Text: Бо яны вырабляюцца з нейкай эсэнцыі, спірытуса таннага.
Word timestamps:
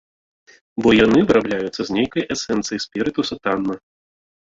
Бо 0.85 0.89
яны 1.05 1.19
вырабляюцца 1.27 1.81
з 1.91 1.99
нейкай 1.99 2.23
эсэнцыі, 2.39 2.85
спірытуса 2.89 3.43
таннага. 3.47 3.83